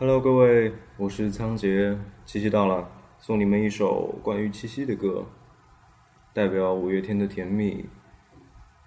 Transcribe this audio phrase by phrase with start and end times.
[0.00, 5.26] Hello，各位，我是仓颉，七夕到了，送你们一首关于七夕的歌，
[6.32, 7.84] 代表五月天的甜蜜。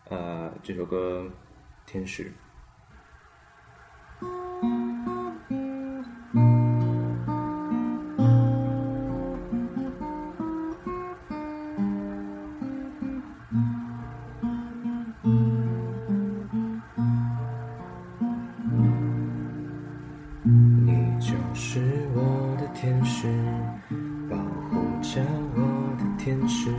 [0.10, 1.28] 呃，这首歌
[1.86, 2.24] 《天使》。
[21.24, 21.80] 就是
[22.14, 23.28] 我的天使，
[24.30, 24.36] 保
[24.70, 25.22] 护着
[25.56, 25.62] 我
[25.98, 26.70] 的天使，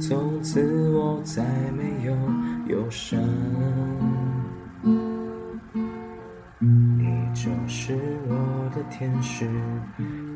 [0.00, 2.14] 从此我再没有
[2.68, 3.18] 忧伤。
[6.60, 7.98] 你就是
[8.28, 9.44] 我的天使，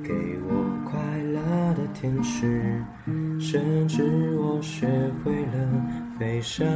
[0.02, 0.12] 给
[0.48, 0.50] 我
[0.84, 1.40] 快乐
[1.74, 2.82] 的天使，
[3.38, 4.88] 甚至我学
[5.22, 5.86] 会了
[6.18, 6.66] 飞翔。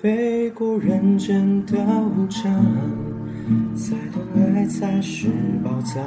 [0.00, 1.76] 飞过人间的
[2.16, 2.48] 无常，
[3.74, 4.22] 才懂
[4.54, 5.28] 爱才是
[5.62, 6.02] 宝藏。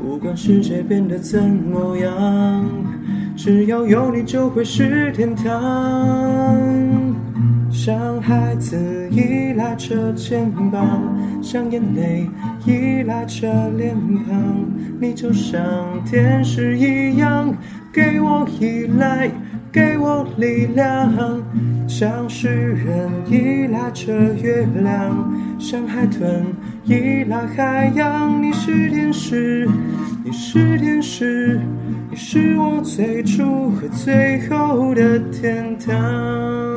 [0.00, 2.64] 不管世界变得怎么样，
[3.36, 6.58] 只要有你就会是天堂。
[7.70, 8.76] 像孩子
[9.10, 11.00] 依赖着肩膀，
[11.42, 12.28] 像眼泪
[12.66, 14.66] 依赖着脸庞，
[15.00, 15.60] 你就像
[16.04, 17.56] 天使一样，
[17.92, 19.30] 给我依赖，
[19.72, 21.42] 给我力量。
[21.88, 26.46] 像诗人依赖着月亮，像海豚
[26.84, 28.42] 依赖海洋。
[28.42, 29.68] 你是天使，
[30.24, 31.58] 你是天使，
[32.10, 36.71] 你是我最初和最后的天堂。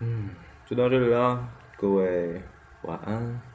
[0.00, 0.30] 嗯，
[0.66, 2.42] 就到这里了，各位
[2.82, 3.53] 晚安。